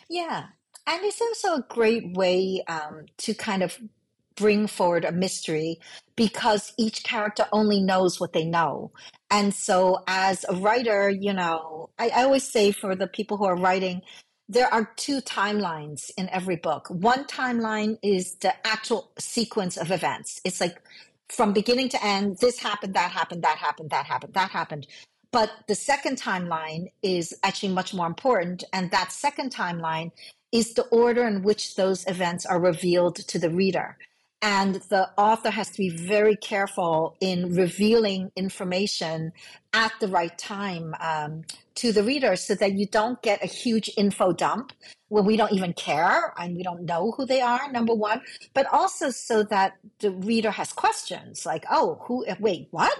[0.08, 0.46] Yeah,
[0.86, 3.78] And it's also a great way um, to kind of
[4.36, 5.78] bring forward a mystery
[6.16, 8.92] because each character only knows what they know.
[9.30, 13.44] And so, as a writer, you know, I, I, always say for the people who
[13.44, 14.02] are writing,
[14.48, 16.88] there are two timelines in every book.
[16.90, 20.40] One timeline is the actual sequence of events.
[20.44, 20.80] It's like
[21.28, 24.86] from beginning to end, this happened, that happened, that happened, that happened, that happened.
[25.32, 28.62] But the second timeline is actually much more important.
[28.72, 30.12] And that second timeline
[30.54, 33.98] is the order in which those events are revealed to the reader.
[34.40, 39.32] And the author has to be very careful in revealing information
[39.72, 41.42] at the right time um,
[41.76, 44.72] to the reader so that you don't get a huge info dump
[45.08, 48.20] when we don't even care and we don't know who they are, number one,
[48.52, 52.96] but also so that the reader has questions like, oh, who, wait, what?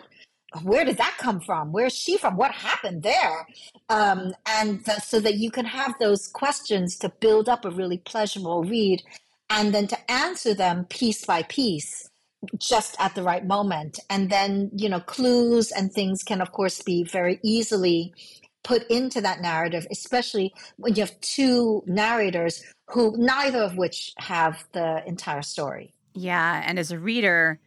[0.63, 1.73] Where did that come from?
[1.73, 2.37] Where's she from?
[2.37, 3.47] What happened there?
[3.89, 7.99] Um, and the, so that you can have those questions to build up a really
[7.99, 9.03] pleasurable read
[9.51, 12.09] and then to answer them piece by piece
[12.59, 16.83] just at the right moment and then you know clues and things can of course
[16.83, 18.13] be very easily
[18.63, 24.65] put into that narrative especially when you have two narrators who neither of which have
[24.73, 27.59] the entire story yeah and as a reader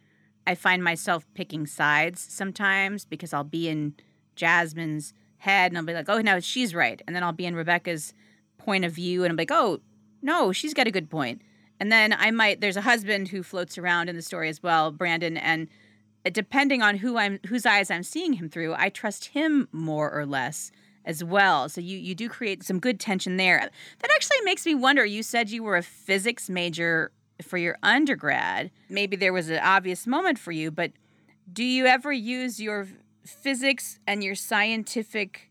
[0.48, 3.94] i find myself picking sides sometimes because i'll be in
[4.34, 7.54] jasmine's head and i'll be like oh no she's right and then i'll be in
[7.54, 8.12] rebecca's
[8.56, 9.80] point of view and i'm like oh
[10.22, 11.42] no she's got a good point.
[11.80, 14.90] and then I might there's a husband who floats around in the story as well,
[14.90, 15.68] Brandon, and
[16.32, 20.26] depending on who I'm whose eyes I'm seeing him through, I trust him more or
[20.26, 20.70] less
[21.04, 21.68] as well.
[21.68, 23.58] So you you do create some good tension there.
[23.58, 25.04] That actually makes me wonder.
[25.04, 28.70] You said you were a physics major for your undergrad.
[28.88, 30.92] Maybe there was an obvious moment for you, but
[31.52, 32.88] do you ever use your
[33.24, 35.48] physics and your scientific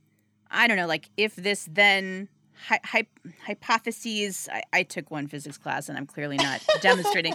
[0.50, 2.30] I don't know, like if this then
[2.66, 3.08] hy-
[3.46, 4.50] hypotheses.
[4.52, 7.34] I, I, took one physics class, and I'm clearly not demonstrating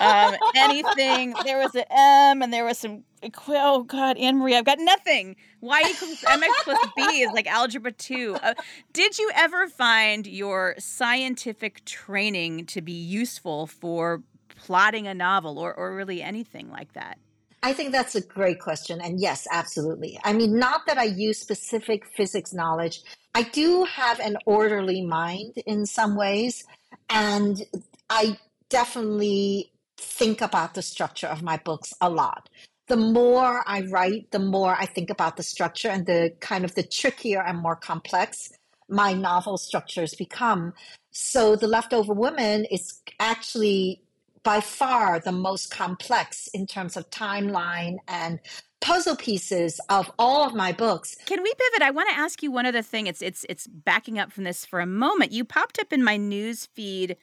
[0.00, 1.34] um, anything.
[1.44, 3.04] There was an M, and there was some.
[3.48, 5.36] Oh God, Annmarie, I've got nothing.
[5.60, 8.36] Y equals mx plus b is like algebra two.
[8.42, 8.54] Uh,
[8.92, 15.74] did you ever find your scientific training to be useful for plotting a novel, or
[15.74, 17.18] or really anything like that?
[17.62, 19.00] I think that's a great question.
[19.00, 20.18] And yes, absolutely.
[20.24, 23.02] I mean, not that I use specific physics knowledge,
[23.34, 26.64] I do have an orderly mind in some ways,
[27.08, 27.62] and
[28.08, 28.38] I
[28.70, 32.48] definitely think about the structure of my books a lot.
[32.88, 36.74] The more I write, the more I think about the structure and the kind of
[36.74, 38.50] the trickier and more complex
[38.90, 40.74] my novel structures become.
[41.12, 44.02] So The Leftover Woman is actually
[44.42, 48.40] by far the most complex in terms of timeline and
[48.80, 51.16] puzzle pieces of all of my books.
[51.26, 51.82] Can we pivot?
[51.82, 53.06] I want to ask you one other thing.
[53.06, 55.32] It's it's it's backing up from this for a moment.
[55.32, 57.16] You popped up in my news feed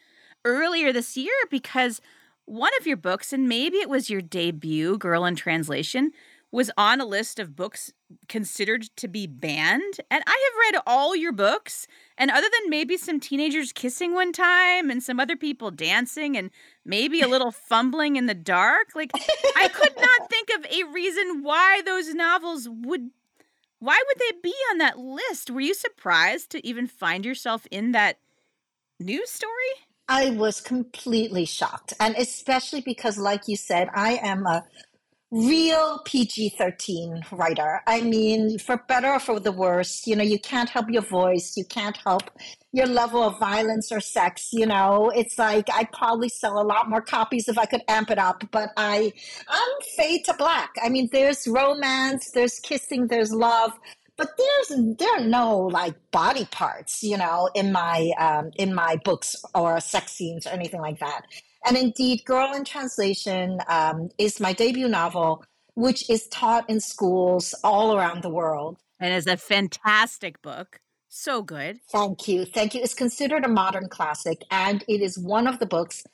[0.45, 1.99] earlier this year because
[2.45, 6.12] one of your books, and maybe it was your debut, Girl in Translation,
[6.51, 7.91] was on a list of books
[8.29, 9.99] considered to be banned.
[10.10, 11.88] And I have read all your books.
[12.17, 16.49] And other than maybe some teenagers kissing one time and some other people dancing and
[16.86, 19.12] maybe a little fumbling in the dark, like
[19.57, 23.10] I could not think of a reason why those novels would.
[23.79, 25.51] Why would they be on that list?
[25.51, 28.17] Were you surprised to even find yourself in that
[28.99, 29.53] news story?
[30.10, 31.93] I was completely shocked.
[31.99, 34.63] And especially because, like you said, I am a
[35.31, 37.81] real PG 13 writer.
[37.85, 41.55] I mean, for better or for the worse, you know, you can't help your voice,
[41.57, 42.31] you can't help
[42.71, 45.11] your level of violence or sex, you know.
[45.13, 48.43] It's like I'd probably sell a lot more copies if I could amp it up,
[48.51, 49.11] but I
[49.49, 50.71] I'm fade to black.
[50.81, 53.71] I mean, there's romance, there's kissing, there's love.
[54.15, 58.99] But there's there are no like body parts, you know, in my um, in my
[59.03, 61.21] books or sex scenes or anything like that.
[61.67, 65.43] And indeed, Girl in Translation um, is my debut novel,
[65.75, 68.77] which is taught in schools all around the world.
[69.01, 70.80] And is a fantastic book.
[71.10, 71.80] So good.
[71.91, 72.45] Thank you.
[72.45, 72.82] Thank you.
[72.82, 76.06] It's considered a modern classic, and it is one of the books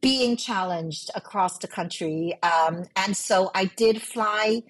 [0.00, 2.38] being challenged across the country.
[2.42, 4.62] Um, and so I did fly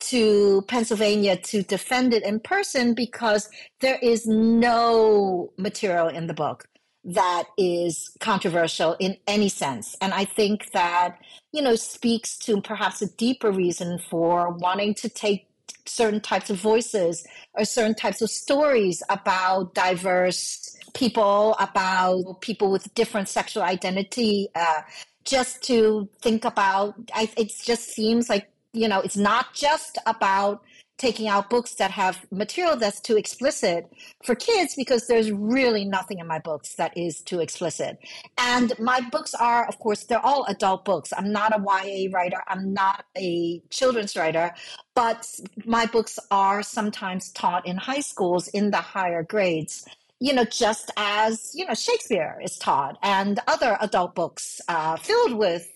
[0.00, 3.48] to Pennsylvania to defend it in person because
[3.80, 6.68] there is no material in the book
[7.04, 9.96] that is controversial in any sense.
[10.00, 11.18] And I think that,
[11.52, 15.46] you know, speaks to perhaps a deeper reason for wanting to take
[15.86, 22.92] certain types of voices or certain types of stories about diverse people, about people with
[22.94, 24.82] different sexual identity, uh,
[25.24, 30.62] just to think about, I, it just seems like, you know, it's not just about
[30.98, 33.90] taking out books that have material that's too explicit
[34.24, 37.98] for kids because there's really nothing in my books that is too explicit.
[38.36, 41.12] And my books are, of course, they're all adult books.
[41.16, 44.52] I'm not a YA writer, I'm not a children's writer,
[44.94, 45.26] but
[45.64, 49.86] my books are sometimes taught in high schools in the higher grades.
[50.20, 55.34] You know, just as, you know, Shakespeare is taught and other adult books uh, filled
[55.34, 55.72] with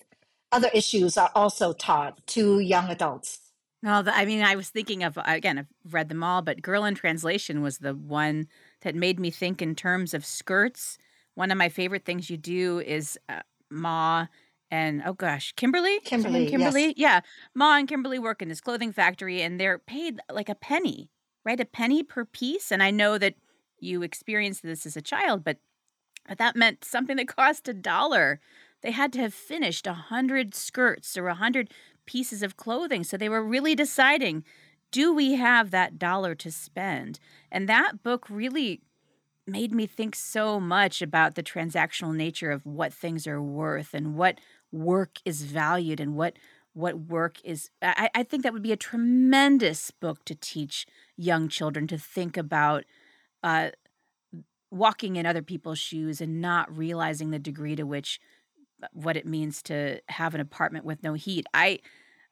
[0.50, 3.41] other issues are also taught to young adults.
[3.82, 5.58] No, I mean, I was thinking of again.
[5.58, 8.46] I've read them all, but "Girl in Translation" was the one
[8.82, 10.98] that made me think in terms of skirts.
[11.34, 14.26] One of my favorite things you do is uh, Ma
[14.70, 16.94] and oh gosh, Kimberly, Kimberly, Kimberly, yes.
[16.96, 17.20] yeah,
[17.54, 21.10] Ma and Kimberly work in this clothing factory, and they're paid like a penny,
[21.44, 21.60] right?
[21.60, 22.70] A penny per piece.
[22.70, 23.34] And I know that
[23.80, 25.58] you experienced this as a child, but
[26.26, 28.40] but that meant something that cost a dollar.
[28.82, 31.72] They had to have finished a hundred skirts or a hundred
[32.06, 33.04] pieces of clothing.
[33.04, 34.44] So they were really deciding
[34.90, 37.18] do we have that dollar to spend?
[37.50, 38.82] And that book really
[39.46, 44.14] made me think so much about the transactional nature of what things are worth and
[44.14, 44.38] what
[44.70, 46.34] work is valued and what
[46.74, 50.86] what work is I, I think that would be a tremendous book to teach
[51.16, 52.84] young children to think about
[53.42, 53.70] uh,
[54.70, 58.18] walking in other people's shoes and not realizing the degree to which
[58.82, 61.46] Uh, what it means to have an apartment with no heat.
[61.54, 61.80] I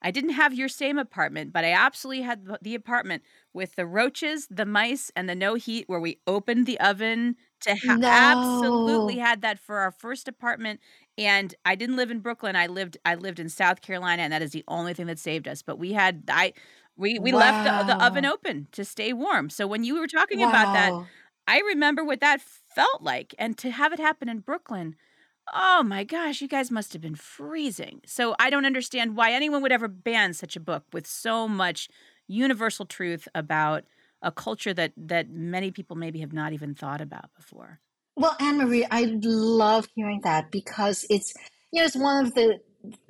[0.02, 3.22] I didn't have your same apartment, but I absolutely had the apartment
[3.52, 7.74] with the roaches, the mice, and the no heat where we opened the oven to
[7.76, 8.08] ha- No.
[8.10, 10.80] absolutely had that for our first apartment.
[11.18, 12.56] And I didn't live in Brooklyn.
[12.56, 15.48] I lived I lived in South Carolina, and that is the only thing that saved
[15.48, 15.62] us.
[15.62, 16.52] But we had I
[16.96, 19.50] we we left the, the oven open to stay warm.
[19.50, 20.96] So when you were talking about that,
[21.46, 24.96] I remember what that felt like, and to have it happen in Brooklyn.
[25.52, 28.00] Oh my gosh, you guys must have been freezing.
[28.06, 31.88] So I don't understand why anyone would ever ban such a book with so much
[32.28, 33.84] universal truth about
[34.22, 37.80] a culture that that many people maybe have not even thought about before.
[38.16, 41.32] Well, Annmarie, I love hearing that because it's
[41.72, 42.60] you know it's one of the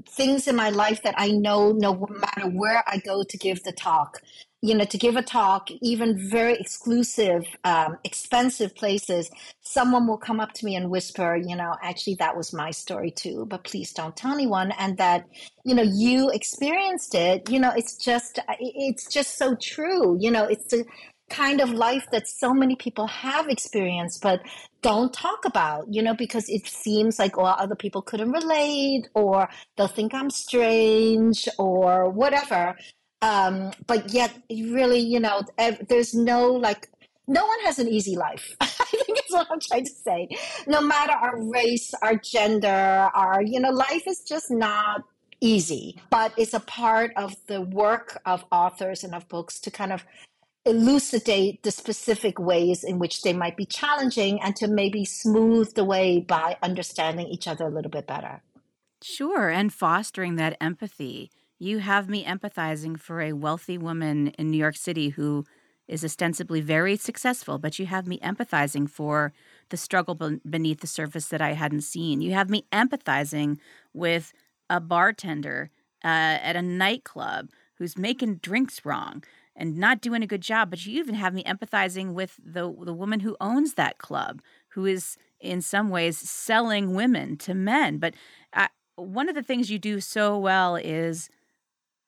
[0.08, 3.72] things in my life that I know no matter where I go to give the
[3.72, 4.22] talk,
[4.62, 9.30] you know, to give a talk, even very exclusive, um, expensive places,
[9.62, 13.10] someone will come up to me and whisper, you know, actually that was my story
[13.10, 14.72] too, but please don't tell anyone.
[14.78, 15.26] And that,
[15.64, 20.18] you know, you experienced it, you know, it's just, it's just so true.
[20.20, 20.84] You know, it's the
[21.30, 24.42] kind of life that so many people have experienced, but
[24.82, 29.48] don't talk about, you know, because it seems like, well, other people couldn't relate or
[29.76, 32.76] they'll think I'm strange or whatever.
[33.22, 35.42] Um, but yet, really, you know,
[35.88, 36.88] there's no like,
[37.28, 38.44] no one has an easy life.
[38.60, 40.28] I think that's what I'm trying to say.
[40.66, 45.04] No matter our race, our gender, our, you know, life is just not
[45.40, 49.92] easy, but it's a part of the work of authors and of books to kind
[49.92, 50.04] of
[50.66, 55.84] elucidate the specific ways in which they might be challenging and to maybe smooth the
[55.84, 58.42] way by understanding each other a little bit better.
[59.02, 61.30] Sure, and fostering that empathy.
[61.62, 65.44] You have me empathizing for a wealthy woman in New York City who
[65.86, 69.34] is ostensibly very successful, but you have me empathizing for
[69.68, 70.14] the struggle
[70.48, 72.22] beneath the surface that I hadn't seen.
[72.22, 73.58] You have me empathizing
[73.92, 74.32] with
[74.70, 75.70] a bartender
[76.02, 79.22] uh, at a nightclub who's making drinks wrong
[79.54, 80.70] and not doing a good job.
[80.70, 84.86] But you even have me empathizing with the the woman who owns that club, who
[84.86, 87.98] is in some ways selling women to men.
[87.98, 88.14] But
[88.54, 91.28] uh, one of the things you do so well is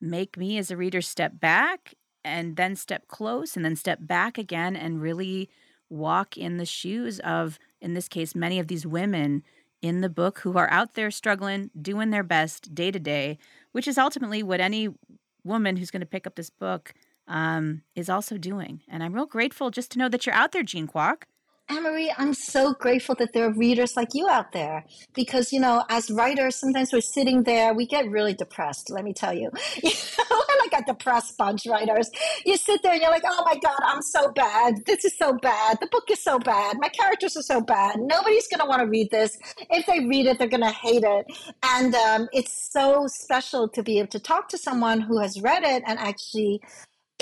[0.02, 1.94] make me as a reader step back
[2.24, 5.48] and then step close and then step back again and really
[5.88, 9.42] walk in the shoes of in this case many of these women
[9.80, 13.38] in the book who are out there struggling doing their best day to day
[13.72, 14.88] which is ultimately what any
[15.44, 16.94] woman who's going to pick up this book
[17.28, 18.80] um, is also doing.
[18.88, 21.24] And i'm real grateful just to know that you're out there jean kwok
[21.70, 24.84] Annmarie, I'm so grateful that there are readers like you out there
[25.14, 29.12] because, you know, as writers, sometimes we're sitting there, we get really depressed, let me
[29.12, 29.50] tell you.
[29.82, 32.10] We're like a depressed bunch, writers.
[32.44, 34.84] You sit there and you're like, oh my God, I'm so bad.
[34.86, 35.78] This is so bad.
[35.80, 36.76] The book is so bad.
[36.80, 37.96] My characters are so bad.
[37.98, 39.38] Nobody's going to want to read this.
[39.70, 41.26] If they read it, they're going to hate it.
[41.62, 45.62] And um, it's so special to be able to talk to someone who has read
[45.64, 46.60] it and actually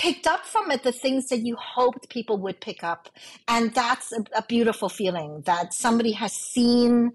[0.01, 3.11] picked up from it the things that you hoped people would pick up
[3.49, 7.13] and that's a, a beautiful feeling that somebody has seen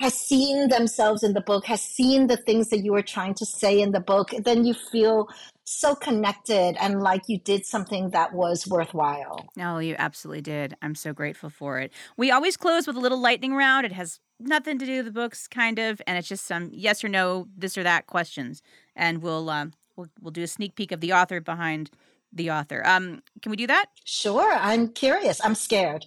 [0.00, 3.44] has seen themselves in the book has seen the things that you were trying to
[3.44, 5.28] say in the book then you feel
[5.64, 10.76] so connected and like you did something that was worthwhile No, you absolutely did.
[10.82, 11.92] I'm so grateful for it.
[12.16, 13.86] We always close with a little lightning round.
[13.86, 17.04] It has nothing to do with the books, kind of, and it's just some yes
[17.04, 18.62] or no, this or that questions.
[18.96, 21.90] And we'll um, we'll we'll do a sneak peek of the author behind
[22.32, 22.82] the author.
[22.86, 23.86] Um, can we do that?
[24.04, 24.52] Sure.
[24.54, 25.40] I'm curious.
[25.44, 26.06] I'm scared.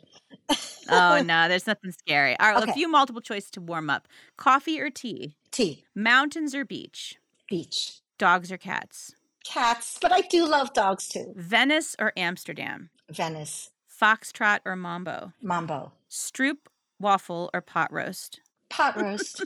[0.90, 2.38] oh no, there's nothing scary.
[2.40, 2.72] All right, Okay.
[2.72, 4.08] a few multiple choice to warm up.
[4.38, 5.36] Coffee or tea?
[5.52, 7.18] Tea, Mountains or beach?
[7.50, 9.14] beach, Dogs or cats?
[9.46, 11.34] cats, but I do love dogs too.
[11.36, 12.90] Venice or Amsterdam?
[13.12, 13.72] Venice,
[14.02, 15.34] Foxtrot or Mambo?
[15.42, 16.58] mambo, Stroop,
[17.00, 18.40] waffle, or pot roast?
[18.70, 19.44] pot roast,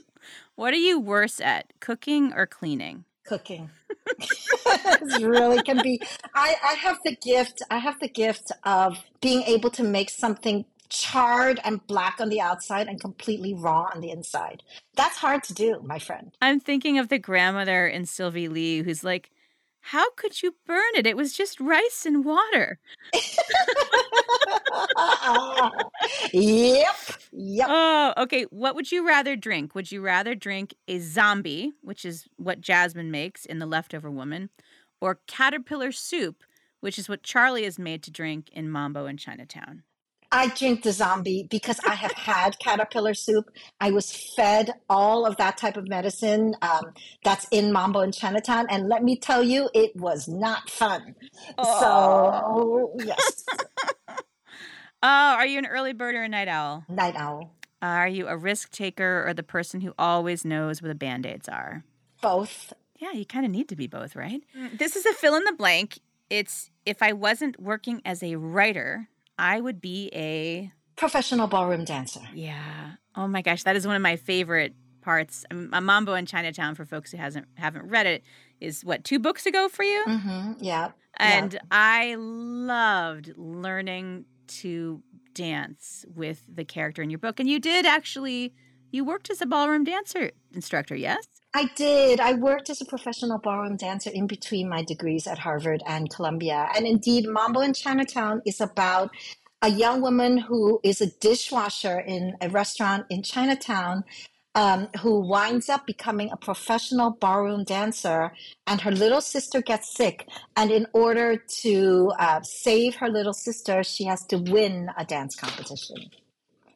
[0.56, 3.06] What are you worse at, cooking or cleaning?
[3.28, 3.70] Cooking.
[5.02, 6.02] This really can be.
[6.34, 7.62] I, I have the gift.
[7.70, 12.42] I have the gift of being able to make something charred and black on the
[12.42, 14.64] outside and completely raw on the inside.
[14.96, 16.32] That's hard to do, my friend.
[16.42, 19.32] I'm thinking of the grandmother in Sylvie Lee who's like,
[19.82, 21.06] How could you burn it?
[21.06, 22.80] It was just rice and water.
[26.34, 26.96] yep.
[27.40, 27.68] Yep.
[27.70, 28.44] Oh, okay.
[28.50, 29.76] What would you rather drink?
[29.76, 34.50] Would you rather drink a zombie, which is what Jasmine makes in The Leftover Woman,
[35.00, 36.44] or caterpillar soup,
[36.80, 39.84] which is what Charlie is made to drink in Mambo in Chinatown?
[40.32, 43.50] I drink the zombie because I have had caterpillar soup.
[43.80, 46.92] I was fed all of that type of medicine um,
[47.24, 48.66] that's in Mambo in Chinatown.
[48.70, 51.16] And let me tell you, it was not fun.
[51.64, 53.46] So, yes,
[55.04, 56.86] Oh, are you an early bird or a night owl?
[56.90, 57.52] night owl.
[57.82, 61.48] Are you a risk taker or the person who always knows where the band aids
[61.48, 61.84] are?
[62.22, 62.74] Both.
[62.98, 64.42] Yeah, you kind of need to be both, right?
[64.74, 66.00] This is a fill in the blank.
[66.32, 72.22] It's if I wasn't working as a writer, I would be a Professional ballroom dancer.
[72.34, 72.94] yeah.
[73.16, 75.46] Oh my gosh, that is one of my favorite parts.
[75.52, 78.24] A Mambo in Chinatown for folks who hasn't haven't read it
[78.60, 80.54] is what two books ago for you, Mm-hmm.
[80.60, 80.92] Yeah.
[81.18, 85.02] and I loved learning to
[85.34, 87.40] dance with the character in your book.
[87.40, 88.54] And you did actually.
[88.90, 91.28] You worked as a ballroom dancer instructor, yes?
[91.54, 92.22] I did.
[92.22, 96.70] I worked as a professional ballroom dancer in between my degrees at Harvard and Columbia.
[96.76, 99.12] And indeed, Mambo in Chinatown is about
[99.62, 104.04] a young woman who is a dishwasher in a restaurant in Chinatown.
[104.58, 108.32] Um, who winds up becoming a professional ballroom dancer,
[108.66, 110.28] and her little sister gets sick.
[110.56, 115.36] And in order to uh, save her little sister, she has to win a dance
[115.36, 116.10] competition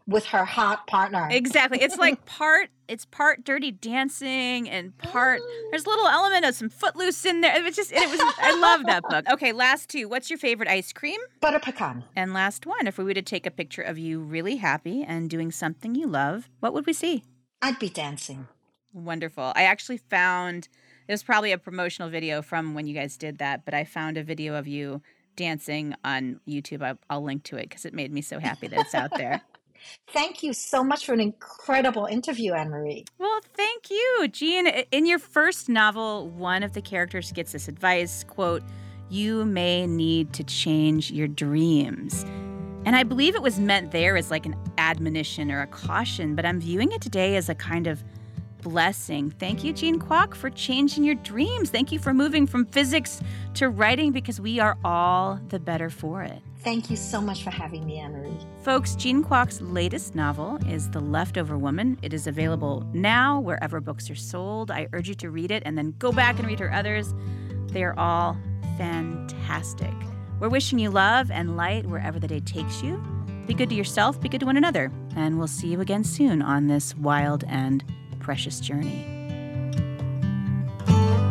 [0.08, 1.28] with her hot partner.
[1.32, 1.82] Exactly.
[1.82, 6.70] It's like part it's part dirty dancing and part there's a little element of some
[6.70, 7.56] footloose in there.
[7.58, 9.26] It was just it was I love that book.
[9.32, 10.08] Okay, last two.
[10.08, 11.20] What's your favorite ice cream?
[11.40, 12.04] Butter pecan.
[12.16, 15.30] And last one, if we were to take a picture of you really happy and
[15.30, 17.24] doing something you love, what would we see?
[17.62, 18.48] I'd be dancing.
[18.94, 19.54] Wonderful.
[19.56, 20.68] I actually found
[21.08, 24.18] it was probably a promotional video from when you guys did that, but I found
[24.18, 25.02] a video of you
[25.36, 26.84] dancing on YouTube.
[26.84, 29.42] I, I'll link to it because it made me so happy that it's out there.
[30.10, 33.08] Thank you so much for an incredible interview, Annmarie.
[33.18, 34.68] Well, thank you, Jean.
[34.68, 38.62] In your first novel, one of the characters gets this advice, quote,
[39.10, 42.26] "You may need to change your dreams."
[42.86, 46.46] And I believe it was meant there as like an admonition or a caution, but
[46.46, 48.04] I'm viewing it today as a kind of
[48.62, 49.32] blessing.
[49.32, 51.70] Thank you, Jean Kwok, for changing your dreams.
[51.70, 53.22] Thank you for moving from physics
[53.56, 56.42] to writing because we are all the better for it.
[56.60, 58.46] Thank you so much for having me, Annmarie.
[58.64, 61.98] Folks, Jean Kwok's latest novel is The Leftover Woman.
[62.04, 64.70] It is available now wherever books are sold.
[64.70, 67.16] I urge you to read it and then go back and read her others.
[67.70, 68.38] They are all
[68.78, 69.94] fantastic.
[70.42, 72.98] We're wishing you love and light wherever the day takes you.
[73.46, 76.42] Be good to yourself, be good to one another, and we'll see you again soon
[76.42, 77.84] on this wild and
[78.18, 79.06] precious journey.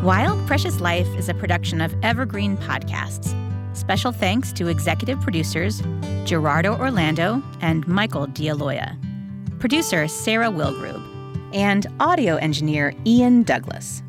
[0.05, 3.35] Wild Precious Life is a production of Evergreen Podcasts.
[3.77, 5.83] Special thanks to executive producers
[6.25, 8.97] Gerardo Orlando and Michael DeAloia,
[9.59, 11.05] producer Sarah Wilgrube,
[11.53, 14.05] and audio engineer Ian Douglas.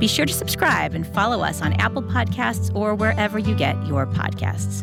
[0.00, 4.06] Be sure to subscribe and follow us on Apple Podcasts or wherever you get your
[4.06, 4.82] podcasts.